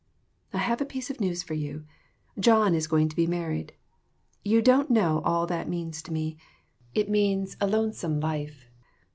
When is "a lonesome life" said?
7.61-8.65